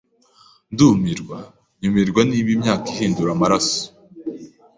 [0.73, 1.37] ndumirwa,
[1.79, 3.79] nyoberwa niba imyaka ihindura amaraso,